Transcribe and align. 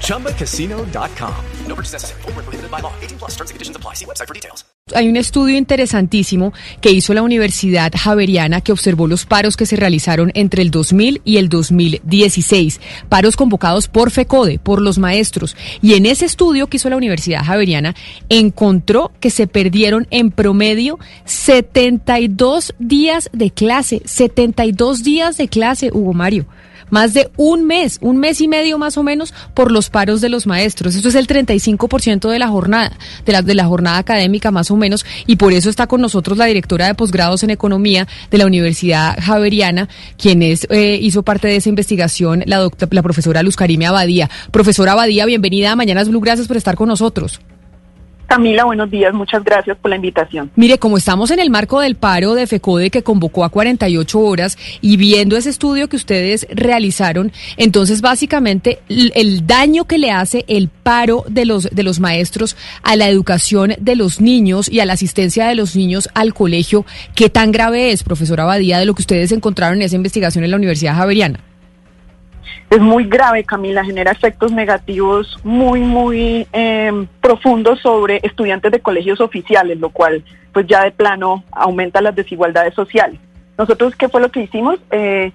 ChumbaCasino.com. 0.00 1.34
No 1.66 1.74
purchase 1.74 1.94
necessary. 1.94 2.22
Full 2.22 2.32
prohibited 2.32 2.70
by 2.70 2.80
law. 2.80 2.92
18 3.02 3.18
plus 3.18 3.32
terms 3.32 3.50
and 3.50 3.56
conditions 3.56 3.76
apply. 3.76 3.94
See 3.94 4.06
website 4.06 4.28
for 4.28 4.34
details. 4.34 4.64
Hay 4.94 5.08
un 5.08 5.16
estudio 5.16 5.56
interesantísimo 5.56 6.52
que 6.82 6.90
hizo 6.90 7.14
la 7.14 7.22
Universidad 7.22 7.90
Javeriana 7.96 8.60
que 8.60 8.70
observó 8.70 9.06
los 9.06 9.24
paros 9.24 9.56
que 9.56 9.64
se 9.64 9.76
realizaron 9.76 10.30
entre 10.34 10.60
el 10.60 10.70
2000 10.70 11.22
y 11.24 11.38
el 11.38 11.48
2016. 11.48 12.82
Paros 13.08 13.34
convocados 13.34 13.88
por 13.88 14.10
FECODE, 14.10 14.58
por 14.58 14.82
los 14.82 14.98
maestros. 14.98 15.56
Y 15.80 15.94
en 15.94 16.04
ese 16.04 16.26
estudio 16.26 16.66
que 16.66 16.76
hizo 16.76 16.90
la 16.90 16.98
Universidad 16.98 17.42
Javeriana, 17.42 17.94
encontró 18.28 19.10
que 19.20 19.30
se 19.30 19.46
perdieron 19.46 20.06
en 20.10 20.30
promedio 20.30 20.98
72 21.24 22.74
días 22.78 23.30
de 23.32 23.50
clase. 23.50 24.02
72 24.04 25.02
días 25.02 25.38
de 25.38 25.48
clase, 25.48 25.90
Hugo 25.94 26.12
Mario 26.12 26.46
más 26.94 27.12
de 27.12 27.28
un 27.36 27.66
mes, 27.66 27.98
un 28.02 28.18
mes 28.18 28.40
y 28.40 28.46
medio 28.46 28.78
más 28.78 28.96
o 28.96 29.02
menos 29.02 29.34
por 29.52 29.72
los 29.72 29.90
paros 29.90 30.20
de 30.20 30.28
los 30.28 30.46
maestros. 30.46 30.94
Esto 30.94 31.08
es 31.08 31.16
el 31.16 31.26
35% 31.26 32.30
de 32.30 32.38
la 32.38 32.46
jornada, 32.46 32.92
de 33.26 33.32
la, 33.32 33.42
de 33.42 33.54
la 33.54 33.64
jornada 33.64 33.98
académica 33.98 34.52
más 34.52 34.70
o 34.70 34.76
menos, 34.76 35.04
y 35.26 35.34
por 35.34 35.52
eso 35.52 35.68
está 35.68 35.88
con 35.88 36.00
nosotros 36.00 36.38
la 36.38 36.44
directora 36.44 36.86
de 36.86 36.94
posgrados 36.94 37.42
en 37.42 37.50
economía 37.50 38.06
de 38.30 38.38
la 38.38 38.46
Universidad 38.46 39.18
Javeriana, 39.20 39.88
quien 40.16 40.40
es, 40.42 40.68
eh, 40.70 40.96
hizo 41.02 41.24
parte 41.24 41.48
de 41.48 41.56
esa 41.56 41.68
investigación, 41.68 42.44
la, 42.46 42.58
doctora, 42.58 42.88
la 42.92 43.02
profesora 43.02 43.42
Luz 43.42 43.56
Karime 43.56 43.86
Abadía. 43.86 44.30
Profesora 44.52 44.92
Abadía, 44.92 45.26
bienvenida 45.26 45.72
a 45.72 45.76
Mañanas 45.76 46.08
Blue, 46.08 46.20
gracias 46.20 46.46
por 46.46 46.56
estar 46.56 46.76
con 46.76 46.88
nosotros. 46.88 47.40
Camila, 48.34 48.64
buenos 48.64 48.90
días, 48.90 49.14
muchas 49.14 49.44
gracias 49.44 49.76
por 49.76 49.90
la 49.90 49.94
invitación. 49.94 50.50
Mire, 50.56 50.76
como 50.78 50.96
estamos 50.96 51.30
en 51.30 51.38
el 51.38 51.50
marco 51.50 51.78
del 51.78 51.94
paro 51.94 52.34
de 52.34 52.48
FECODE 52.48 52.90
que 52.90 53.04
convocó 53.04 53.44
a 53.44 53.48
48 53.48 54.18
horas 54.18 54.58
y 54.80 54.96
viendo 54.96 55.36
ese 55.36 55.50
estudio 55.50 55.88
que 55.88 55.94
ustedes 55.94 56.44
realizaron, 56.50 57.30
entonces 57.56 58.00
básicamente 58.00 58.80
el 58.88 59.46
daño 59.46 59.84
que 59.84 59.98
le 59.98 60.10
hace 60.10 60.44
el 60.48 60.68
paro 60.68 61.24
de 61.28 61.44
los, 61.44 61.70
de 61.70 61.84
los 61.84 62.00
maestros 62.00 62.56
a 62.82 62.96
la 62.96 63.08
educación 63.08 63.76
de 63.78 63.94
los 63.94 64.20
niños 64.20 64.68
y 64.68 64.80
a 64.80 64.84
la 64.84 64.94
asistencia 64.94 65.46
de 65.46 65.54
los 65.54 65.76
niños 65.76 66.08
al 66.12 66.34
colegio, 66.34 66.84
¿qué 67.14 67.30
tan 67.30 67.52
grave 67.52 67.92
es, 67.92 68.02
profesora 68.02 68.42
Abadía, 68.42 68.80
de 68.80 68.84
lo 68.84 68.96
que 68.96 69.02
ustedes 69.02 69.30
encontraron 69.30 69.76
en 69.76 69.82
esa 69.82 69.94
investigación 69.94 70.42
en 70.42 70.50
la 70.50 70.56
Universidad 70.56 70.96
Javeriana? 70.96 71.38
Es 72.70 72.80
muy 72.80 73.04
grave, 73.04 73.44
Camila, 73.44 73.84
genera 73.84 74.12
efectos 74.12 74.52
negativos 74.52 75.38
muy, 75.44 75.80
muy 75.80 76.46
eh, 76.52 77.06
profundos 77.20 77.80
sobre 77.80 78.20
estudiantes 78.22 78.72
de 78.72 78.80
colegios 78.80 79.20
oficiales, 79.20 79.78
lo 79.78 79.90
cual 79.90 80.24
pues 80.52 80.66
ya 80.66 80.84
de 80.84 80.92
plano 80.92 81.44
aumenta 81.52 82.00
las 82.00 82.14
desigualdades 82.14 82.74
sociales. 82.74 83.20
Nosotros, 83.58 83.94
¿qué 83.96 84.08
fue 84.08 84.20
lo 84.20 84.30
que 84.30 84.42
hicimos? 84.42 84.78
Eh, 84.90 85.32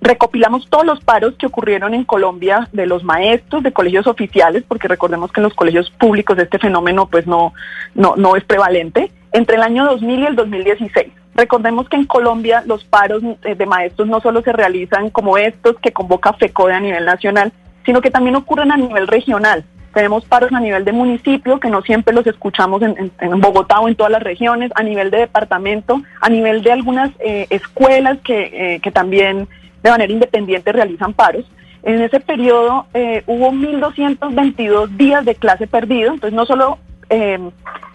recopilamos 0.00 0.68
todos 0.68 0.84
los 0.84 1.00
paros 1.00 1.34
que 1.38 1.46
ocurrieron 1.46 1.94
en 1.94 2.04
Colombia 2.04 2.68
de 2.72 2.86
los 2.86 3.04
maestros 3.04 3.62
de 3.62 3.72
colegios 3.72 4.06
oficiales, 4.06 4.64
porque 4.66 4.88
recordemos 4.88 5.30
que 5.30 5.40
en 5.40 5.44
los 5.44 5.54
colegios 5.54 5.90
públicos 5.90 6.38
este 6.38 6.58
fenómeno 6.58 7.06
pues 7.06 7.26
no, 7.26 7.54
no, 7.94 8.14
no 8.16 8.34
es 8.36 8.44
prevalente, 8.44 9.12
entre 9.32 9.56
el 9.56 9.62
año 9.62 9.84
2000 9.84 10.20
y 10.20 10.26
el 10.26 10.36
2016. 10.36 11.21
Recordemos 11.34 11.88
que 11.88 11.96
en 11.96 12.04
Colombia 12.04 12.62
los 12.66 12.84
paros 12.84 13.22
eh, 13.44 13.54
de 13.54 13.66
maestros 13.66 14.06
no 14.06 14.20
solo 14.20 14.42
se 14.42 14.52
realizan 14.52 15.10
como 15.10 15.38
estos 15.38 15.76
que 15.78 15.92
convoca 15.92 16.34
FECODE 16.34 16.74
a 16.74 16.80
nivel 16.80 17.04
nacional, 17.06 17.52
sino 17.86 18.00
que 18.00 18.10
también 18.10 18.36
ocurren 18.36 18.70
a 18.70 18.76
nivel 18.76 19.06
regional. 19.06 19.64
Tenemos 19.94 20.24
paros 20.24 20.52
a 20.52 20.60
nivel 20.60 20.84
de 20.84 20.92
municipio, 20.92 21.60
que 21.60 21.68
no 21.68 21.82
siempre 21.82 22.14
los 22.14 22.26
escuchamos 22.26 22.82
en, 22.82 23.40
Bogotá 23.40 23.80
o 23.80 23.88
en 23.88 23.94
todas 23.94 24.12
las 24.12 24.22
regiones, 24.22 24.70
a 24.74 24.82
nivel 24.82 25.10
de 25.10 25.18
departamento, 25.18 26.00
a 26.20 26.28
nivel 26.30 26.62
de 26.62 26.72
algunas 26.72 27.10
eh, 27.18 27.46
escuelas 27.50 28.18
que, 28.24 28.74
eh, 28.74 28.80
que, 28.80 28.90
también 28.90 29.48
de 29.82 29.90
manera 29.90 30.12
independiente 30.12 30.72
realizan 30.72 31.12
paros. 31.12 31.44
En 31.82 32.00
ese 32.00 32.20
periodo 32.20 32.86
hubo 33.26 33.50
1.222 33.50 34.88
días 34.96 35.24
de 35.24 35.34
clase 35.34 35.66
perdido, 35.66 36.14
entonces 36.14 36.36
no 36.36 36.46
solo 36.46 36.78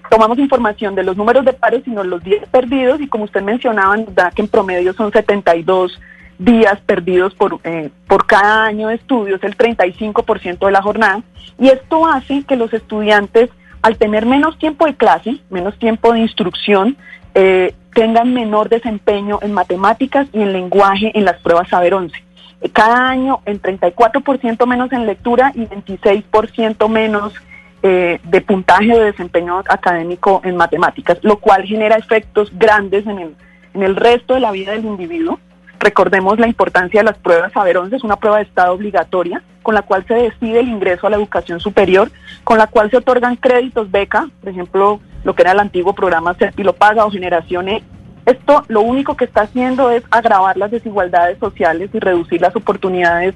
tomamos 0.10 0.38
información 0.40 0.96
de 0.96 1.04
los 1.04 1.18
números 1.18 1.46
de 1.46 1.54
paros, 1.54 1.82
sino 1.84 2.04
los 2.04 2.24
días 2.24 2.48
perdidos, 2.50 3.02
y 3.02 3.08
como 3.08 3.26
usted 3.26 3.42
mencionaba, 3.42 3.96
da 4.14 4.32
que 4.32 4.42
en 4.42 4.48
promedio 4.48 4.94
son 4.94 5.12
72 5.12 6.00
días 6.40 6.80
perdidos 6.86 7.34
por, 7.34 7.60
eh, 7.64 7.90
por 8.08 8.26
cada 8.26 8.66
año 8.66 8.90
de 8.90 8.96
estudios, 8.96 9.44
el 9.44 9.58
35% 9.58 10.66
de 10.66 10.72
la 10.72 10.82
jornada, 10.82 11.24
y 11.60 11.70
esto 11.70 12.06
hace 12.06 12.44
que 12.44 12.56
los 12.56 12.74
estudiantes, 12.74 13.50
al 13.82 13.98
tener 13.98 14.26
menos 14.26 14.58
tiempo 14.58 14.86
de 14.86 14.96
clase, 14.96 15.38
menos 15.50 15.78
tiempo 15.80 16.14
de 16.14 16.20
instrucción, 16.20 16.98
eh, 17.34 17.74
tengan 17.94 18.34
menor 18.34 18.70
desempeño 18.70 19.40
en 19.42 19.54
matemáticas 19.54 20.28
y 20.32 20.42
en 20.42 20.54
lenguaje 20.54 21.12
en 21.18 21.26
las 21.26 21.42
pruebas 21.42 21.70
Saber 21.70 21.96
11. 21.96 22.16
Eh, 22.62 22.70
cada 22.70 23.10
año 23.10 23.42
en 23.46 23.62
34% 23.62 24.66
menos 24.66 24.92
en 24.92 25.06
lectura 25.06 25.52
y 25.56 25.66
26% 25.66 26.88
menos 26.90 27.34
eh, 27.84 28.20
de 28.24 28.42
puntaje 28.42 28.88
de 28.88 29.06
desempeño 29.06 29.60
académico 29.60 30.42
en 30.44 30.58
matemáticas, 30.58 31.20
lo 31.22 31.38
cual 31.38 31.64
genera 31.66 31.96
efectos 31.96 32.52
grandes 32.58 33.06
en 33.06 33.20
el, 33.20 33.36
en 33.74 33.84
el 33.84 33.96
resto 33.96 34.34
de 34.34 34.40
la 34.40 34.52
vida 34.52 34.72
del 34.72 34.86
individuo. 34.86 35.40
Recordemos 35.80 36.40
la 36.40 36.48
importancia 36.48 37.02
de 37.02 37.06
las 37.06 37.18
pruebas 37.18 37.54
Saber 37.54 37.78
11, 37.78 37.96
es 37.96 38.04
una 38.04 38.16
prueba 38.16 38.38
de 38.38 38.44
estado 38.44 38.74
obligatoria 38.74 39.44
con 39.68 39.76
la 39.76 39.82
cual 39.82 40.06
se 40.08 40.14
decide 40.14 40.62
el 40.62 40.70
ingreso 40.70 41.08
a 41.08 41.10
la 41.10 41.18
educación 41.18 41.60
superior, 41.60 42.10
con 42.46 42.58
la 42.58 42.68
cual 42.68 42.90
se 42.90 42.96
otorgan 42.96 43.36
créditos 43.36 43.92
beca, 43.92 44.30
por 44.40 44.50
ejemplo, 44.50 45.02
lo 45.26 45.36
que 45.36 45.42
era 45.42 45.52
el 45.52 45.60
antiguo 45.60 45.92
programa 45.92 46.34
Serpilo 46.36 46.72
Paga 46.72 47.06
o 47.06 47.12
Generación 47.12 47.68
E. 47.68 47.84
Esto 48.26 48.64
lo 48.70 48.80
único 48.80 49.18
que 49.18 49.26
está 49.26 49.42
haciendo 49.42 49.92
es 49.92 50.04
agravar 50.10 50.56
las 50.56 50.72
desigualdades 50.72 51.38
sociales 51.40 51.90
y 51.94 52.00
reducir 52.00 52.40
las 52.40 52.56
oportunidades 52.56 53.36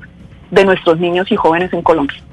de 0.51 0.63
nuestros 0.63 0.99
niños 1.01 1.29
y 1.33 1.35
jóvenes 1.35 1.73
en 1.73 1.81
Colombia. 1.81 2.23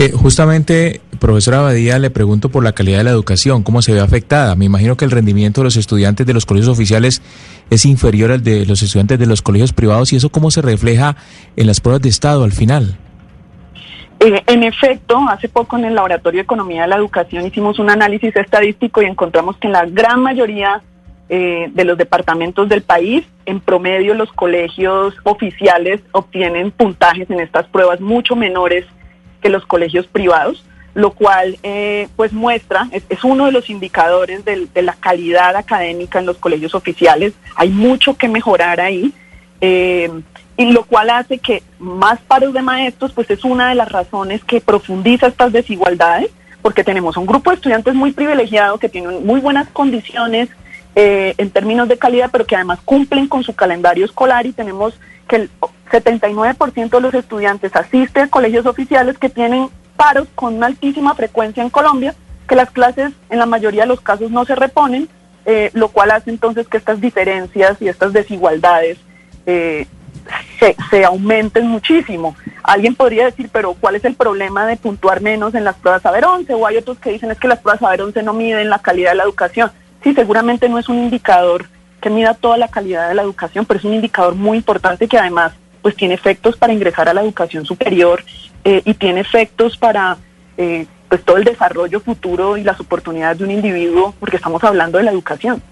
Eh, 0.00 0.12
justamente, 0.12 1.02
profesora 1.18 1.58
Abadía, 1.58 1.98
le 1.98 2.08
pregunto 2.08 2.48
por 2.48 2.64
la 2.64 2.72
calidad 2.72 2.96
de 2.96 3.04
la 3.04 3.10
educación, 3.10 3.62
¿cómo 3.62 3.82
se 3.82 3.92
ve 3.92 4.00
afectada? 4.00 4.56
Me 4.56 4.64
imagino 4.64 4.96
que 4.96 5.04
el 5.04 5.10
rendimiento 5.10 5.60
de 5.60 5.66
los 5.66 5.76
estudiantes 5.76 6.26
de 6.26 6.32
los 6.32 6.46
colegios 6.46 6.70
oficiales 6.70 7.20
es 7.68 7.84
inferior 7.84 8.30
al 8.30 8.42
de 8.42 8.64
los 8.64 8.80
estudiantes 8.80 9.18
de 9.18 9.26
los 9.26 9.42
colegios 9.42 9.74
privados 9.74 10.14
y 10.14 10.16
eso 10.16 10.30
cómo 10.30 10.50
se 10.50 10.62
refleja 10.62 11.16
en 11.54 11.66
las 11.66 11.82
pruebas 11.82 12.00
de 12.00 12.08
Estado 12.08 12.44
al 12.44 12.52
final. 12.52 12.96
Eh, 14.20 14.42
en 14.46 14.62
efecto, 14.62 15.18
hace 15.28 15.50
poco 15.50 15.76
en 15.76 15.84
el 15.84 15.94
Laboratorio 15.94 16.38
de 16.38 16.44
Economía 16.44 16.80
de 16.80 16.88
la 16.88 16.96
Educación 16.96 17.44
hicimos 17.44 17.78
un 17.78 17.90
análisis 17.90 18.34
estadístico 18.34 19.02
y 19.02 19.04
encontramos 19.04 19.58
que 19.58 19.66
en 19.66 19.74
la 19.74 19.84
gran 19.84 20.22
mayoría 20.22 20.80
eh, 21.28 21.68
de 21.74 21.84
los 21.84 21.98
departamentos 21.98 22.70
del 22.70 22.80
país, 22.80 23.26
en 23.44 23.60
promedio 23.60 24.14
los 24.14 24.32
colegios 24.32 25.14
oficiales 25.24 26.00
obtienen 26.12 26.70
puntajes 26.70 27.28
en 27.28 27.40
estas 27.40 27.66
pruebas 27.66 28.00
mucho 28.00 28.34
menores 28.34 28.86
que 29.40 29.48
los 29.48 29.66
colegios 29.66 30.06
privados, 30.06 30.64
lo 30.94 31.12
cual 31.12 31.58
eh, 31.62 32.08
pues 32.16 32.32
muestra, 32.32 32.88
es, 32.92 33.24
uno 33.24 33.46
de 33.46 33.52
los 33.52 33.70
indicadores 33.70 34.44
de, 34.44 34.82
la 34.82 34.94
calidad 34.94 35.56
académica 35.56 36.18
en 36.18 36.26
los 36.26 36.38
colegios 36.38 36.74
oficiales. 36.74 37.32
Hay 37.54 37.70
mucho 37.70 38.16
que 38.16 38.28
mejorar 38.28 38.80
ahí. 38.80 39.12
Eh, 39.60 40.10
y 40.56 40.72
lo 40.72 40.84
cual 40.84 41.08
hace 41.08 41.38
que 41.38 41.62
más 41.78 42.20
paros 42.20 42.52
de 42.52 42.60
maestros, 42.60 43.12
pues 43.12 43.30
es 43.30 43.44
una 43.44 43.70
de 43.70 43.74
las 43.74 43.90
razones 43.90 44.44
que 44.44 44.60
profundiza 44.60 45.28
estas 45.28 45.52
desigualdades, 45.52 46.30
porque 46.60 46.84
tenemos 46.84 47.16
un 47.16 47.24
grupo 47.24 47.48
de 47.48 47.56
estudiantes 47.56 47.94
muy 47.94 48.12
privilegiados 48.12 48.78
que 48.78 48.90
tienen 48.90 49.24
muy 49.24 49.40
buenas 49.40 49.68
condiciones 49.70 50.50
eh, 50.96 51.34
en 51.38 51.50
términos 51.50 51.88
de 51.88 51.96
calidad, 51.96 52.28
pero 52.30 52.44
que 52.44 52.56
además 52.56 52.80
cumplen 52.84 53.26
con 53.26 53.42
su 53.42 53.54
calendario 53.54 54.04
escolar 54.04 54.44
y 54.44 54.52
tenemos 54.52 55.00
que 55.30 55.36
el 55.36 55.50
79% 55.92 56.90
de 56.90 57.00
los 57.00 57.14
estudiantes 57.14 57.76
asisten 57.76 58.24
a 58.24 58.28
colegios 58.28 58.66
oficiales 58.66 59.16
que 59.16 59.28
tienen 59.28 59.68
paros 59.96 60.26
con 60.34 60.56
una 60.56 60.66
altísima 60.66 61.14
frecuencia 61.14 61.62
en 61.62 61.70
Colombia, 61.70 62.16
que 62.48 62.56
las 62.56 62.72
clases 62.72 63.12
en 63.28 63.38
la 63.38 63.46
mayoría 63.46 63.82
de 63.82 63.88
los 63.88 64.00
casos 64.00 64.32
no 64.32 64.44
se 64.44 64.56
reponen, 64.56 65.08
eh, 65.44 65.70
lo 65.72 65.88
cual 65.88 66.10
hace 66.10 66.30
entonces 66.30 66.66
que 66.66 66.78
estas 66.78 67.00
diferencias 67.00 67.80
y 67.80 67.86
estas 67.86 68.12
desigualdades 68.12 68.98
eh, 69.46 69.86
se, 70.58 70.74
se, 70.90 71.04
aumenten 71.04 71.68
muchísimo. 71.68 72.34
Alguien 72.64 72.96
podría 72.96 73.26
decir, 73.26 73.48
pero 73.52 73.74
¿cuál 73.74 73.94
es 73.94 74.04
el 74.04 74.16
problema 74.16 74.66
de 74.66 74.76
puntuar 74.76 75.20
menos 75.20 75.54
en 75.54 75.62
las 75.62 75.76
pruebas 75.76 76.02
Saber 76.02 76.24
11? 76.24 76.54
O 76.54 76.66
hay 76.66 76.76
otros 76.76 76.98
que 76.98 77.12
dicen 77.12 77.30
es 77.30 77.38
que 77.38 77.46
las 77.46 77.60
pruebas 77.60 77.78
Saber 77.78 78.02
11 78.02 78.24
no 78.24 78.32
miden 78.32 78.68
la 78.68 78.80
calidad 78.80 79.10
de 79.10 79.16
la 79.18 79.24
educación. 79.24 79.70
Sí, 80.02 80.12
seguramente 80.12 80.68
no 80.68 80.78
es 80.80 80.88
un 80.88 80.98
indicador 80.98 81.66
que 82.00 82.10
mida 82.10 82.34
toda 82.34 82.56
la 82.56 82.68
calidad 82.68 83.08
de 83.08 83.14
la 83.14 83.22
educación, 83.22 83.66
pero 83.66 83.78
es 83.78 83.84
un 83.84 83.94
indicador 83.94 84.34
muy 84.34 84.58
importante 84.58 85.08
que 85.08 85.18
además 85.18 85.52
pues 85.82 85.96
tiene 85.96 86.14
efectos 86.14 86.56
para 86.56 86.72
ingresar 86.72 87.08
a 87.08 87.14
la 87.14 87.22
educación 87.22 87.64
superior 87.64 88.22
eh, 88.64 88.82
y 88.84 88.94
tiene 88.94 89.20
efectos 89.20 89.76
para 89.76 90.18
eh, 90.56 90.86
pues 91.08 91.24
todo 91.24 91.38
el 91.38 91.44
desarrollo 91.44 92.00
futuro 92.00 92.56
y 92.56 92.62
las 92.62 92.78
oportunidades 92.80 93.38
de 93.38 93.44
un 93.44 93.50
individuo, 93.50 94.14
porque 94.20 94.36
estamos 94.36 94.62
hablando 94.62 94.98
de 94.98 95.04
la 95.04 95.10
educación. 95.10 95.62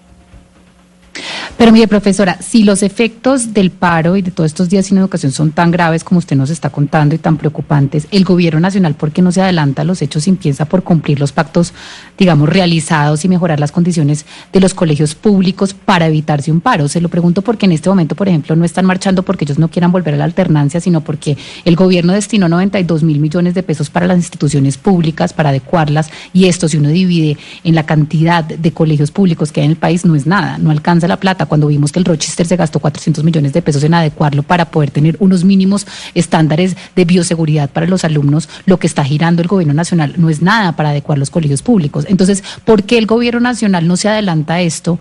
Pero 1.59 1.73
mire, 1.73 1.89
profesora, 1.89 2.39
si 2.41 2.63
los 2.63 2.85
efectos 2.85 3.53
del 3.53 3.73
paro 3.73 4.17
y 4.17 4.23
de 4.23 4.31
todos 4.31 4.47
estos 4.47 4.69
días 4.69 4.87
sin 4.87 4.97
educación 4.97 5.33
son 5.33 5.51
tan 5.51 5.73
graves 5.73 6.05
como 6.05 6.19
usted 6.19 6.37
nos 6.37 6.51
está 6.51 6.71
contando 6.71 7.17
y 7.17 7.19
tan 7.19 7.37
preocupantes, 7.37 8.07
el 8.13 8.25
gobierno 8.25 8.61
nacional, 8.61 8.95
¿por 8.95 9.11
qué 9.11 9.23
no 9.23 9.33
se 9.33 9.43
adelanta 9.43 9.83
a 9.83 9.85
los 9.85 10.01
hechos 10.01 10.29
y 10.29 10.31
empieza 10.31 10.67
por 10.67 10.85
cumplir 10.85 11.19
los 11.19 11.33
pactos, 11.33 11.75
digamos, 12.17 12.49
realizados 12.49 13.25
y 13.25 13.29
mejorar 13.29 13.59
las 13.59 13.73
condiciones 13.73 14.25
de 14.53 14.61
los 14.61 14.73
colegios 14.73 15.17
públicos 15.17 15.75
para 15.75 16.07
evitarse 16.07 16.53
un 16.53 16.61
paro? 16.61 16.87
Se 16.87 17.01
lo 17.01 17.09
pregunto 17.09 17.43
porque 17.43 17.67
en 17.67 17.73
este 17.73 17.89
momento, 17.89 18.15
por 18.15 18.29
ejemplo, 18.29 18.55
no 18.55 18.65
están 18.65 18.87
marchando 18.87 19.25
porque 19.25 19.45
ellos 19.45 19.59
no 19.59 19.67
quieran 19.67 19.91
volver 19.91 20.15
a 20.15 20.19
la 20.19 20.25
alternancia, 20.27 20.81
sino 20.81 21.01
porque 21.01 21.37
el 21.65 21.75
gobierno 21.75 22.13
destinó 22.13 22.49
92 22.49 23.03
mil 23.03 23.19
millones 23.19 23.55
de 23.55 23.65
pesos 23.65 23.91
para 23.91 24.07
las 24.07 24.19
instituciones 24.19 24.79
públicas, 24.79 25.33
para 25.33 25.49
adecuarlas, 25.49 26.09
y 26.33 26.45
esto, 26.45 26.69
si 26.69 26.77
uno 26.77 26.91
divide 26.91 27.37
en 27.65 27.75
la 27.75 27.85
cantidad 27.85 28.45
de 28.45 28.71
colegios 28.71 29.11
públicos 29.11 29.51
que 29.51 29.63
hay 29.63 29.65
en 29.65 29.73
el 29.73 29.77
país, 29.77 30.05
no 30.05 30.15
es 30.15 30.25
nada, 30.25 30.57
no 30.59 30.71
alcanza 30.71 31.09
la 31.09 31.17
plata 31.17 31.48
cuando 31.49 31.67
vimos 31.67 31.93
que 31.93 31.99
el 31.99 32.05
Rochester 32.05 32.47
se 32.47 32.57
gastó 32.57 32.79
400 32.79 33.25
millones 33.25 33.53
de 33.53 33.63
pesos 33.63 33.83
en 33.83 33.95
adecuarlo 33.95 34.43
para 34.43 34.71
poder 34.71 34.91
tener 34.91 35.17
unos 35.19 35.45
mínimos 35.45 35.87
estándares 36.15 36.77
de 36.95 37.05
bioseguridad 37.05 37.71
para 37.71 37.87
los 37.87 38.05
alumnos, 38.05 38.49
lo 38.67 38.79
que 38.79 38.87
está 38.87 39.05
girando 39.05 39.43
el 39.43 39.49
gobierno 39.49 39.75
nacional 39.75 40.15
no 40.17 40.31
es 40.31 40.43
nada 40.43 40.77
para 40.77 40.91
adecuar 40.91 41.19
los 41.19 41.31
colegios 41.31 41.63
públicos. 41.63 42.05
Entonces, 42.09 42.45
¿por 42.65 42.85
qué 42.85 42.99
el 42.99 43.07
gobierno 43.07 43.41
nacional 43.41 43.89
no 43.89 43.97
se 43.97 44.09
adelanta 44.09 44.55
a 44.55 44.61
esto? 44.61 44.99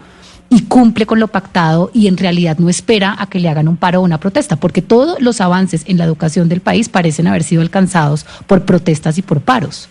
y 0.50 0.62
cumple 0.62 1.06
con 1.06 1.20
lo 1.20 1.28
pactado 1.28 1.92
y 1.94 2.08
en 2.08 2.16
realidad 2.16 2.58
no 2.58 2.70
espera 2.70 3.16
a 3.20 3.28
que 3.28 3.40
le 3.40 3.50
hagan 3.50 3.68
un 3.68 3.78
paro 3.78 4.00
o 4.00 4.04
una 4.04 4.20
protesta, 4.20 4.56
porque 4.56 4.82
todos 4.82 5.20
los 5.22 5.42
avances 5.42 5.84
en 5.88 5.98
la 5.98 6.06
educación 6.06 6.48
del 6.48 6.62
país 6.62 6.88
parecen 6.90 7.28
haber 7.28 7.44
sido 7.44 7.62
alcanzados 7.62 8.26
por 8.48 8.64
protestas 8.64 9.18
y 9.18 9.22
por 9.22 9.42
paros. 9.42 9.90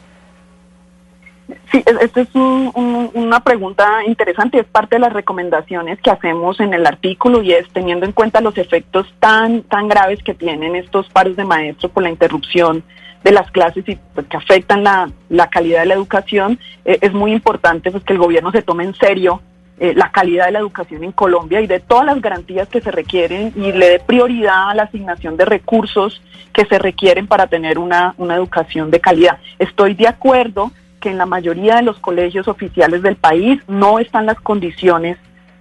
Sí, 1.76 1.84
esta 2.00 2.22
es 2.22 2.28
una 2.34 3.40
pregunta 3.40 4.02
interesante, 4.06 4.60
es 4.60 4.64
parte 4.64 4.96
de 4.96 5.00
las 5.00 5.12
recomendaciones 5.12 6.00
que 6.00 6.10
hacemos 6.10 6.58
en 6.58 6.72
el 6.72 6.86
artículo 6.86 7.42
y 7.42 7.52
es 7.52 7.68
teniendo 7.70 8.06
en 8.06 8.12
cuenta 8.12 8.40
los 8.40 8.56
efectos 8.56 9.06
tan, 9.20 9.62
tan 9.64 9.86
graves 9.86 10.22
que 10.22 10.32
tienen 10.32 10.74
estos 10.74 11.06
paros 11.10 11.36
de 11.36 11.44
maestros 11.44 11.92
por 11.92 12.02
la 12.02 12.08
interrupción 12.08 12.82
de 13.22 13.30
las 13.30 13.50
clases 13.50 13.86
y 13.88 13.98
pues, 14.14 14.26
que 14.26 14.38
afectan 14.38 14.84
la, 14.84 15.10
calidad 15.50 15.80
de 15.80 15.86
la 15.86 15.94
educación, 15.94 16.58
eh, 16.86 16.96
es 17.02 17.12
muy 17.12 17.32
importante 17.32 17.90
pues, 17.90 18.02
que 18.04 18.14
el 18.14 18.20
gobierno 18.20 18.50
se 18.52 18.62
tome 18.62 18.84
en 18.84 18.94
serio 18.94 19.42
eh, 19.78 19.92
la 19.94 20.10
calidad 20.12 20.46
de 20.46 20.52
la 20.52 20.60
educación 20.60 21.04
en 21.04 21.12
Colombia 21.12 21.60
y 21.60 21.66
de 21.66 21.80
todas 21.80 22.06
las 22.06 22.22
garantías 22.22 22.68
que 22.68 22.80
se 22.80 22.90
requieren 22.90 23.52
y 23.54 23.72
le 23.72 23.90
dé 23.90 23.98
prioridad 23.98 24.70
a 24.70 24.74
la 24.74 24.84
asignación 24.84 25.36
de 25.36 25.44
recursos 25.44 26.22
que 26.54 26.64
se 26.64 26.78
requieren 26.78 27.26
para 27.26 27.48
tener 27.48 27.78
una, 27.78 28.14
una 28.16 28.34
educación 28.34 28.90
de 28.90 29.00
calidad. 29.00 29.40
Estoy 29.58 29.92
de 29.92 30.08
acuerdo 30.08 30.72
que 31.06 31.12
en 31.12 31.18
la 31.18 31.26
mayoría 31.26 31.76
de 31.76 31.82
los 31.82 32.00
colegios 32.00 32.48
oficiales 32.48 33.00
del 33.00 33.14
país 33.14 33.60
no 33.68 34.00
están 34.00 34.26
las 34.26 34.40
condiciones 34.40 35.16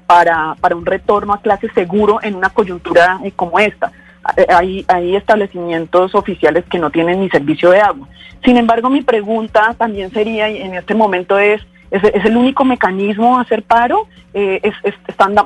para, 0.07 0.55
para 0.59 0.75
un 0.75 0.87
retorno 0.87 1.33
a 1.33 1.41
clases 1.41 1.69
seguro 1.75 2.17
en 2.23 2.33
una 2.33 2.49
coyuntura 2.49 3.19
eh, 3.23 3.31
como 3.35 3.59
esta. 3.59 3.91
Eh, 4.37 4.47
hay, 4.49 4.85
hay 4.87 5.15
establecimientos 5.15 6.15
oficiales 6.15 6.65
que 6.65 6.79
no 6.79 6.89
tienen 6.89 7.21
ni 7.21 7.29
servicio 7.29 7.69
de 7.69 7.79
agua. 7.79 8.07
Sin 8.43 8.57
embargo, 8.57 8.89
mi 8.89 9.03
pregunta 9.03 9.75
también 9.77 10.09
sería, 10.11 10.49
en 10.49 10.73
este 10.73 10.95
momento 10.95 11.37
es, 11.37 11.61
¿es, 11.91 12.03
el 12.25 12.35
único 12.35 12.65
mecanismo 12.65 13.37
hacer 13.37 13.61
paro? 13.61 14.07
Eh, 14.33 14.59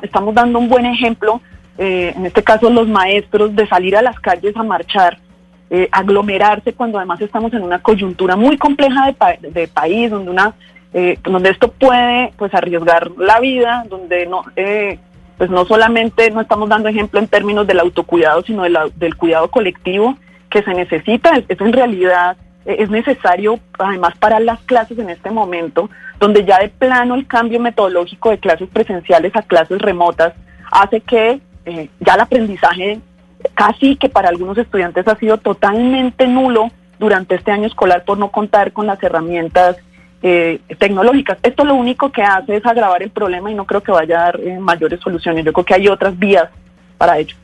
estamos 0.01 0.33
dando 0.33 0.59
un 0.59 0.69
buen 0.69 0.85
ejemplo, 0.85 1.41
en 1.77 2.25
este 2.25 2.41
caso 2.41 2.69
los 2.69 2.87
maestros, 2.87 3.53
de 3.53 3.67
salir 3.67 3.97
a 3.97 4.01
las 4.01 4.17
calles 4.21 4.55
a 4.55 4.63
marchar 4.63 5.17
eh, 5.71 5.87
aglomerarse 5.91 6.73
cuando 6.73 6.97
además 6.97 7.21
estamos 7.21 7.53
en 7.53 7.61
una 7.61 7.79
coyuntura 7.79 8.35
muy 8.35 8.57
compleja 8.57 9.13
de, 9.39 9.67
país, 9.67 10.09
donde 10.09 10.31
una 10.31 10.55
eh, 10.93 11.19
donde 11.21 11.51
esto 11.51 11.71
puede 11.71 12.33
pues 12.37 12.51
arriesgar 12.55 13.11
la 13.19 13.39
vida, 13.39 13.85
donde 13.87 14.25
no 14.25 14.43
eh, 14.55 14.97
pues 15.37 15.51
no 15.51 15.65
solamente 15.65 16.31
no 16.31 16.41
estamos 16.41 16.69
dando 16.69 16.89
ejemplo 16.89 17.19
en 17.19 17.27
términos 17.27 17.67
del 17.67 17.81
autocuidado, 17.81 18.41
sino 18.41 18.63
del 18.63 19.15
cuidado 19.15 19.51
colectivo 19.51 20.17
que 20.49 20.63
se 20.63 20.73
necesita, 20.73 21.35
es, 21.35 21.61
en 21.61 21.71
realidad 21.71 22.35
es 22.65 22.89
necesario 22.89 23.59
además 23.77 24.17
para 24.17 24.39
las 24.39 24.59
clases 24.61 24.97
en 24.97 25.11
este 25.11 25.29
momento, 25.29 25.89
donde 26.19 26.45
ya 26.45 26.57
de 26.57 26.69
plano 26.69 27.13
el 27.13 27.27
cambio 27.27 27.59
metodológico 27.59 28.31
de 28.31 28.39
clases 28.39 28.67
presenciales 28.69 29.35
a 29.35 29.43
clases 29.43 29.79
remotas 29.79 30.33
hace 30.71 30.99
que 31.01 31.39
ya 31.99 32.15
el 32.15 32.19
aprendizaje 32.21 32.99
casi 33.53 33.95
que 33.95 34.09
para 34.09 34.29
algunos 34.29 34.57
estudiantes 34.57 35.07
ha 35.07 35.15
sido 35.15 35.37
totalmente 35.37 36.27
nulo 36.27 36.71
durante 36.97 37.35
este 37.35 37.51
año 37.51 37.67
escolar 37.67 38.03
por 38.03 38.17
no 38.17 38.29
contar 38.31 38.71
con 38.73 38.87
las 38.87 39.01
herramientas 39.01 39.77
eh, 40.21 40.59
tecnológicas. 40.77 41.37
Esto 41.43 41.63
lo 41.63 41.75
único 41.75 42.11
que 42.11 42.21
hace 42.21 42.57
es 42.57 42.65
agravar 42.65 43.01
el 43.01 43.09
problema 43.09 43.49
y 43.51 43.55
no 43.55 43.65
creo 43.65 43.81
que 43.81 43.91
vaya 43.91 44.19
a 44.19 44.23
dar 44.25 44.39
eh, 44.41 44.59
mayores 44.59 44.99
soluciones. 44.99 45.45
Yo 45.45 45.53
creo 45.53 45.65
que 45.65 45.73
hay 45.75 45.87
otras 45.87 46.17
vías 46.17 46.49
para 46.97 47.17
ello. 47.17 47.35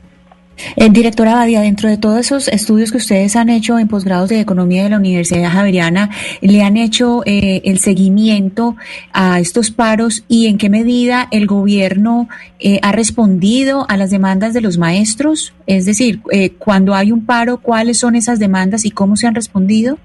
Eh, 0.76 0.88
directora 0.90 1.34
Badia, 1.34 1.60
dentro 1.60 1.88
de 1.88 1.98
todos 1.98 2.18
esos 2.18 2.48
estudios 2.48 2.90
que 2.90 2.98
ustedes 2.98 3.36
han 3.36 3.48
hecho 3.48 3.78
en 3.78 3.88
posgrados 3.88 4.28
de 4.28 4.40
economía 4.40 4.84
de 4.84 4.90
la 4.90 4.96
Universidad 4.96 5.50
Javeriana, 5.50 6.10
¿le 6.40 6.62
han 6.62 6.76
hecho 6.76 7.22
eh, 7.26 7.62
el 7.64 7.78
seguimiento 7.78 8.76
a 9.12 9.38
estos 9.38 9.70
paros 9.70 10.24
y 10.28 10.46
en 10.46 10.58
qué 10.58 10.70
medida 10.70 11.28
el 11.30 11.46
gobierno 11.46 12.28
eh, 12.58 12.80
ha 12.82 12.92
respondido 12.92 13.86
a 13.88 13.96
las 13.96 14.10
demandas 14.10 14.54
de 14.54 14.60
los 14.62 14.78
maestros? 14.78 15.52
Es 15.66 15.84
decir, 15.84 16.20
cuando 16.58 16.94
hay 16.94 17.12
un 17.12 17.26
paro, 17.26 17.58
¿cuáles 17.58 17.98
son 17.98 18.16
esas 18.16 18.38
demandas 18.38 18.84
y 18.84 18.90
cómo 18.90 19.16
se 19.16 19.26
han 19.26 19.34
respondido? 19.34 19.98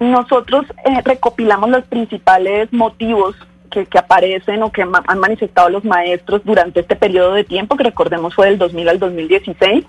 Nosotros 0.00 0.66
recopilamos 1.04 1.70
los 1.70 1.84
principales 1.84 2.72
motivos 2.72 3.36
que, 3.70 3.86
aparecen 3.98 4.62
o 4.62 4.70
que 4.70 4.82
han 4.82 5.18
manifestado 5.18 5.70
los 5.70 5.84
maestros 5.84 6.42
durante 6.44 6.80
este 6.80 6.96
periodo 6.96 7.34
de 7.34 7.44
tiempo, 7.44 7.76
que 7.76 7.84
recordemos 7.84 8.34
fue 8.34 8.46
del 8.46 8.58
2000 8.58 8.88
al 8.88 8.98
2016. 8.98 9.84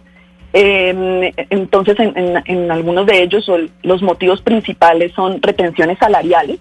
Em, 0.53 1.31
entonces, 1.49 1.95
en, 1.99 2.71
algunos 2.71 3.05
de 3.05 3.23
ellos 3.23 3.49
los 3.83 4.01
motivos 4.01 4.41
principales 4.41 5.13
son 5.13 5.41
retenciones 5.41 5.97
salariales, 5.97 6.59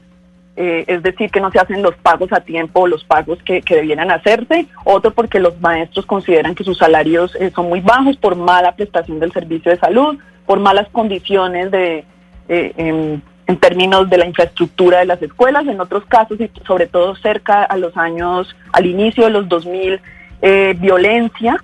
eh, 0.57 0.85
es 0.87 1.03
decir, 1.03 1.31
que 1.31 1.41
no 1.41 1.51
se 1.51 1.59
hacen 1.59 1.83
los 1.83 1.95
pagos 1.97 2.33
a 2.33 2.41
tiempo, 2.41 2.87
los 2.87 3.05
pagos 3.05 3.39
que, 3.43 3.63
debieran 3.69 4.11
hacerse, 4.11 4.67
otro 4.85 5.13
porque 5.13 5.41
los 5.41 5.61
maestros 5.61 6.07
consideran 6.07 6.55
que 6.55 6.65
sus 6.65 6.79
salarios 6.79 7.35
eh, 7.37 7.51
son 7.55 7.69
muy 7.69 7.81
bajos 7.81 8.17
por 8.17 8.37
mala 8.37 8.77
prestación 8.77 9.21
del 9.21 9.33
servicio 9.33 9.71
de 9.71 9.79
salud, 9.79 10.19
por 10.47 10.61
malas 10.61 10.89
condiciones 10.91 11.71
de, 11.71 12.05
eh, 12.49 12.73
em, 12.77 13.21
en 13.51 13.57
términos 13.57 14.09
de 14.09 14.17
la 14.17 14.27
infraestructura 14.27 15.01
de 15.01 15.07
las 15.07 15.21
escuelas, 15.21 15.67
en 15.67 15.81
otros 15.81 16.05
casos 16.07 16.41
y 16.41 16.49
sobre 16.65 16.87
todo 16.87 17.17
cerca 17.17 17.65
a 17.65 17.77
los 17.77 17.97
años, 17.97 18.55
al 18.73 18.87
inicio 18.87 19.25
de 19.25 19.31
los 19.31 19.49
2000, 19.49 20.01
eh, 20.41 20.77
violencia. 20.79 21.63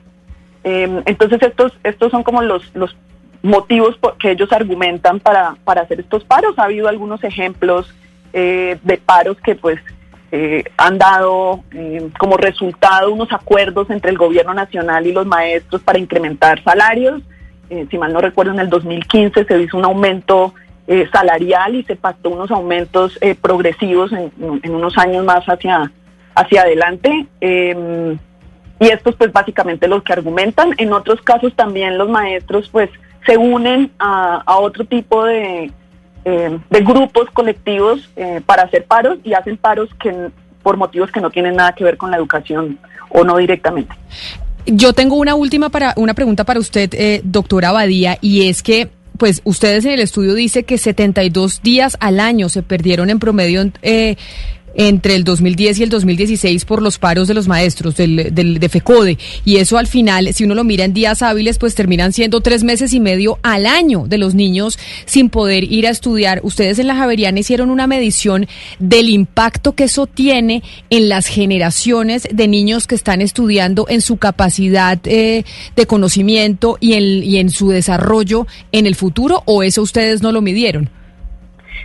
Em, 0.65 1.01
entonces 1.05 1.41
estos, 1.43 1.73
estos 1.85 2.11
son 2.11 2.25
como 2.25 2.43
los, 2.43 2.75
los 2.75 2.97
motivos 3.43 3.97
que 4.19 4.33
ellos 4.33 4.53
argumentan 4.53 5.21
para, 5.21 5.55
para 5.63 5.83
hacer 5.83 6.01
estos 6.01 6.25
paros. 6.25 6.59
Ha 6.59 6.65
habido 6.65 6.89
algunos 6.89 7.23
ejemplos 7.23 7.95
eh, 8.33 8.79
de 8.83 8.97
paros 8.99 9.37
que 9.41 9.55
pues 9.55 9.79
eh, 10.33 10.65
han 10.77 10.99
dado 10.99 11.63
como 12.19 12.37
resultado 12.37 13.13
unos 13.13 13.33
acuerdos 13.33 13.89
entre 13.91 14.11
el 14.11 14.19
gobierno 14.19 14.55
nacional 14.55 15.07
y 15.07 15.13
los 15.13 15.25
maestros 15.25 15.83
para 15.83 16.01
incrementar 16.01 16.61
salarios. 16.65 17.23
si 17.69 17.97
mal 17.97 18.13
no 18.13 18.21
recuerdo, 18.21 18.53
en 18.53 18.59
el 18.59 18.69
2015 18.69 19.45
se 19.45 19.63
hizo 19.63 19.79
un 19.79 19.85
aumento 19.85 20.53
eh, 20.89 21.09
salarial 21.13 21.75
y 21.75 21.83
se 21.83 21.97
pactó 21.97 22.31
unos 22.31 22.49
aumentos 22.53 23.19
eh, 23.21 23.35
progresivos 23.35 24.13
en, 24.13 24.31
unos 24.71 24.97
años 24.97 25.25
más 25.25 25.45
hacia, 25.47 25.91
hacia 26.33 26.63
adelante. 26.63 27.27
Em, 27.41 28.17
y 28.79 28.89
estos 28.89 29.17
pues 29.17 29.33
básicamente 29.33 29.89
los 29.89 30.05
que 30.05 30.13
argumentan. 30.13 30.75
En 30.77 30.93
otros 30.93 31.21
casos 31.23 31.53
también 31.57 31.99
los 31.99 32.09
maestros 32.09 32.69
pues 32.69 32.89
se 33.27 33.37
unen 33.37 33.91
a, 33.99 34.45
otro 34.59 34.85
tipo 34.85 35.25
de, 35.25 35.73
em, 36.25 36.61
de 36.71 36.81
grupos 36.83 37.31
colectivos 37.33 38.09
eh, 38.15 38.41
para 38.47 38.63
hacer 38.63 38.85
paros 38.85 39.19
y 39.25 39.35
hacen 39.35 39.57
paros 39.57 39.89
que 40.01 40.15
por 40.63 40.77
motivos 40.77 41.11
que 41.11 41.21
no 41.21 41.31
tienen 41.31 41.57
nada 41.57 41.73
que 41.73 41.83
ver 41.83 41.97
con 41.97 42.13
la 42.13 42.17
educación 42.17 42.79
o 43.09 43.25
no 43.25 43.39
directamente. 43.39 43.93
Yo 44.67 44.93
tengo 44.93 45.17
una 45.17 45.35
última 45.35 45.69
para 45.69 45.95
una 45.97 46.15
pregunta 46.15 46.45
para 46.45 46.61
usted, 46.61 47.23
doctora 47.25 47.69
Abadía, 47.71 48.19
y 48.21 48.49
es 48.49 48.65
que 48.65 48.91
pues 49.17 49.41
ustedes 49.45 49.85
en 49.85 49.93
el 49.93 50.01
estudio 50.01 50.35
dice 50.35 50.65
que 50.65 50.79
72 50.79 51.63
días 51.63 51.97
al 52.01 52.21
año 52.21 52.49
se 52.49 52.63
perdieron 52.63 53.11
en 53.11 53.19
promedio 53.19 53.71
eh, 53.83 54.17
entre 54.77 55.17
el 55.17 55.25
2010 55.25 55.81
y 55.81 55.83
el 55.83 55.89
2016 55.89 56.65
por 56.65 56.83
los 56.83 56.99
paros 56.99 57.27
de 57.27 57.35
los 57.35 57.49
maestros 57.49 57.97
del, 57.97 58.33
del, 58.33 58.61
de 58.61 58.69
FECODE. 58.69 59.19
Y 59.45 59.57
eso 59.57 59.79
al 59.79 59.87
final, 59.87 60.33
si 60.35 60.45
uno 60.45 60.55
lo 60.55 60.65
mira 60.65 60.85
en 60.85 60.95
días 60.95 61.23
hábiles, 61.23 61.59
pues 61.59 61.75
terminan 61.75 62.13
siendo 62.13 62.41
tres 62.41 62.63
meses 62.63 62.93
y 62.93 63.01
medio 63.01 63.39
al 63.43 63.67
año 63.67 64.05
de 64.07 64.19
los 64.19 64.35
niños 64.35 64.79
sin 65.07 65.31
poder 65.31 65.65
ir 65.65 65.87
a 65.87 65.91
estudiar. 65.91 66.41
Ustedes 66.43 66.79
en 66.79 66.87
la 66.87 66.97
Javeriana 66.97 67.41
hicieron 67.41 67.71
una 67.71 67.87
medición 67.87 68.47
del 68.79 69.09
impacto 69.09 69.75
que 69.75 69.85
eso 69.85 70.07
tiene 70.07 70.63
en 70.91 71.09
las 71.09 71.27
generaciones 71.27 72.29
de 72.31 72.49
niños 72.49 72.87
que 72.87 72.95
están 72.95 73.21
estudiando, 73.21 73.87
en 73.89 74.01
su 74.01 74.19
capacidad 74.19 74.99
eh, 75.05 75.45
de 75.75 75.87
conocimiento 75.87 76.77
y 76.81 76.95
en, 76.95 77.25
y 77.25 77.39
en 77.39 77.51
su 77.51 77.71
desarrollo 77.71 78.47
en 78.73 78.87
el 78.87 78.95
futuro, 78.95 79.43
o 79.47 79.63
eso 79.63 79.83
ustedes 79.83 80.23
no 80.23 80.33
lo 80.33 80.43
midieron. 80.43 80.91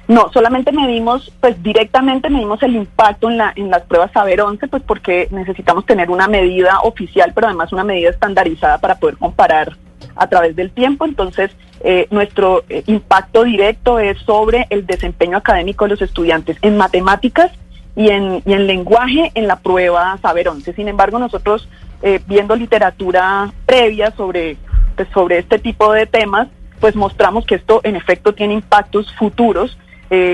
No, 0.07 0.31
solamente 0.33 0.71
medimos, 0.71 1.31
pues 1.39 1.61
directamente 1.63 2.29
medimos 2.29 2.61
el 2.63 2.75
impacto 2.75 3.29
en, 3.29 3.37
la, 3.37 3.53
en 3.55 3.69
las 3.69 3.83
pruebas 3.83 4.11
Saber 4.11 4.41
11, 4.41 4.67
pues 4.67 4.83
porque 4.83 5.27
necesitamos 5.31 5.85
tener 5.85 6.09
una 6.09 6.27
medida 6.27 6.79
oficial, 6.81 7.31
pero 7.33 7.47
además 7.47 7.71
una 7.71 7.83
medida 7.83 8.09
estandarizada 8.09 8.79
para 8.79 8.95
poder 8.95 9.17
comparar 9.17 9.77
a 10.15 10.27
través 10.27 10.55
del 10.55 10.71
tiempo. 10.71 11.05
Entonces, 11.05 11.51
eh, 11.83 12.07
nuestro 12.11 12.63
eh, 12.69 12.83
impacto 12.87 13.43
directo 13.43 13.99
es 13.99 14.17
sobre 14.19 14.67
el 14.69 14.85
desempeño 14.85 15.37
académico 15.37 15.85
de 15.85 15.91
los 15.91 16.01
estudiantes 16.01 16.57
en 16.61 16.77
matemáticas 16.77 17.51
y 17.95 18.09
en, 18.09 18.41
y 18.45 18.53
en 18.53 18.67
lenguaje 18.67 19.31
en 19.33 19.47
la 19.47 19.57
prueba 19.57 20.17
Saber 20.21 20.47
11. 20.49 20.73
Sin 20.73 20.87
embargo, 20.87 21.19
nosotros, 21.19 21.67
eh, 22.01 22.19
viendo 22.27 22.55
literatura 22.55 23.51
previa 23.65 24.11
sobre, 24.11 24.57
pues, 24.95 25.07
sobre 25.13 25.39
este 25.39 25.59
tipo 25.59 25.91
de 25.93 26.05
temas, 26.05 26.47
pues 26.79 26.95
mostramos 26.95 27.45
que 27.45 27.55
esto 27.55 27.81
en 27.83 27.95
efecto 27.95 28.33
tiene 28.33 28.55
impactos 28.55 29.13
futuros. 29.15 29.77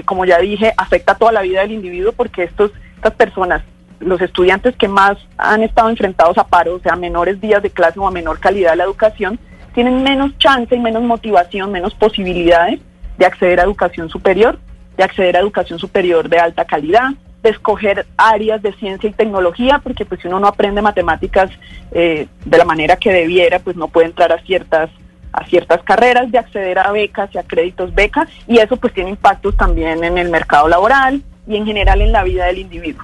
Como 0.05 0.25
ya 0.25 0.39
dije, 0.39 0.73
afecta 0.77 1.15
toda 1.15 1.31
la 1.31 1.41
vida 1.41 1.61
del 1.61 1.71
individuo 1.71 2.11
porque 2.11 2.43
estos, 2.43 2.71
estas 2.95 3.13
personas 3.13 3.61
los 3.99 4.21
estudiantes 4.21 4.75
que 4.75 4.87
más 4.87 5.17
han 5.37 5.63
estado 5.63 5.89
enfrentados 5.89 6.37
a 6.37 6.45
paro, 6.45 6.75
o 6.75 6.79
sea, 6.79 6.95
menores 6.95 7.41
días 7.41 7.63
de 7.63 7.69
clase 7.69 7.99
o 7.99 8.07
a 8.07 8.11
menor 8.11 8.39
calidad 8.39 8.71
de 8.71 8.77
la 8.77 8.83
educación, 8.83 9.39
tienen 9.73 10.03
menos 10.03 10.37
chance 10.37 10.75
y 10.75 10.79
menos 10.79 11.03
motivación, 11.03 11.71
menos 11.71 11.93
posibilidades 11.93 12.79
de 13.17 13.25
acceder 13.25 13.59
a 13.59 13.63
educación 13.63 14.09
superior, 14.09 14.59
de 14.97 15.03
acceder 15.03 15.37
a 15.37 15.39
educación 15.39 15.79
superior 15.79 16.29
de 16.29 16.39
alta 16.39 16.65
calidad, 16.65 17.11
de 17.43 17.49
escoger 17.49 18.05
áreas 18.17 18.61
de 18.61 18.73
ciencia 18.73 19.09
y 19.09 19.13
tecnología, 19.13 19.79
porque 19.83 20.05
pues 20.05 20.21
si 20.21 20.27
uno 20.27 20.39
no 20.39 20.47
aprende 20.47 20.81
matemáticas 20.81 21.51
eh, 21.91 22.27
de 22.43 22.57
la 22.57 22.65
manera 22.65 22.95
que 22.97 23.11
debiera, 23.11 23.59
pues 23.59 23.75
no 23.75 23.87
puede 23.87 24.07
entrar 24.07 24.31
a 24.31 24.41
ciertas 24.41 24.89
a 25.37 25.45
ciertas 25.45 25.83
carreras, 25.83 26.31
de 26.31 26.39
acceder 26.39 26.79
a 26.79 26.91
becas 26.91 27.29
y 27.33 27.37
a 27.37 27.43
créditos 27.43 27.93
becas, 27.93 28.27
y 28.47 28.57
eso 28.57 28.75
pues 28.77 28.93
tiene 28.93 29.11
impactos 29.11 29.55
también 29.55 30.03
en 30.03 30.17
el 30.17 30.29
mercado 30.29 30.67
laboral 30.67 31.21
y 31.47 31.55
en 31.55 31.65
general 31.65 32.01
en 32.01 32.11
la 32.11 32.23
vida 32.23 32.45
del 32.45 32.57
individuo. 32.57 33.03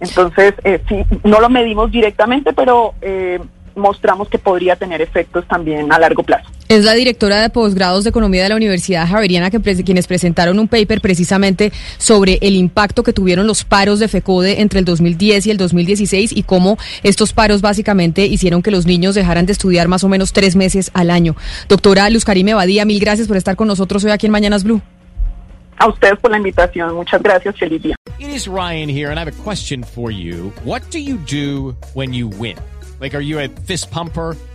Entonces, 0.00 0.54
eh, 0.64 0.82
sí, 0.88 1.04
no 1.22 1.40
lo 1.40 1.48
medimos 1.48 1.92
directamente, 1.92 2.52
pero 2.52 2.94
eh, 3.00 3.38
mostramos 3.76 4.28
que 4.28 4.38
podría 4.38 4.74
tener 4.74 5.00
efectos 5.00 5.46
también 5.46 5.92
a 5.92 5.98
largo 5.98 6.24
plazo. 6.24 6.50
Es 6.72 6.86
la 6.86 6.94
directora 6.94 7.42
de 7.42 7.50
posgrados 7.50 8.02
de 8.02 8.08
Economía 8.08 8.44
de 8.44 8.48
la 8.48 8.56
Universidad 8.56 9.06
Javeriana 9.06 9.50
que 9.50 9.60
quienes 9.60 10.06
presentaron 10.06 10.58
un 10.58 10.68
paper 10.68 11.02
precisamente 11.02 11.70
sobre 11.98 12.38
el 12.40 12.54
impacto 12.54 13.02
que 13.02 13.12
tuvieron 13.12 13.46
los 13.46 13.62
paros 13.62 13.98
de 13.98 14.08
FECODE 14.08 14.62
entre 14.62 14.78
el 14.78 14.86
2010 14.86 15.48
y 15.48 15.50
el 15.50 15.58
2016 15.58 16.32
y 16.34 16.42
cómo 16.44 16.78
estos 17.02 17.34
paros 17.34 17.60
básicamente 17.60 18.24
hicieron 18.24 18.62
que 18.62 18.70
los 18.70 18.86
niños 18.86 19.14
dejaran 19.14 19.44
de 19.44 19.52
estudiar 19.52 19.86
más 19.86 20.02
o 20.02 20.08
menos 20.08 20.32
tres 20.32 20.56
meses 20.56 20.90
al 20.94 21.10
año. 21.10 21.36
Doctora 21.68 22.08
Luz 22.08 22.24
Karime 22.24 22.54
Badía, 22.54 22.86
mil 22.86 23.00
gracias 23.00 23.28
por 23.28 23.36
estar 23.36 23.54
con 23.54 23.68
nosotros 23.68 24.02
hoy 24.04 24.10
aquí 24.12 24.24
en 24.24 24.32
Mañanas 24.32 24.64
Blue. 24.64 24.80
A 25.76 25.88
ustedes 25.88 26.18
por 26.20 26.30
la 26.30 26.38
invitación. 26.38 26.94
Muchas 26.94 27.22
gracias. 27.22 27.54
Feliz 27.58 27.82
día. 27.82 27.96
It 28.18 28.30
is 28.30 28.48
Ryan 28.48 28.88
here 28.88 29.10
and 29.10 29.18
I 29.18 29.24
have 29.24 29.28
a 29.28 29.42
question 29.44 29.84
for 29.84 30.10
you. 30.10 30.54
What 30.64 30.80
do 30.90 30.98
you 30.98 31.18
do 31.18 31.76
when 31.92 32.14
you 32.14 32.28
win? 32.28 32.56
Like, 32.98 33.14
are 33.14 33.20
you 33.20 33.40
a 33.40 33.48
fist 33.66 33.90
pumper, 33.90 34.36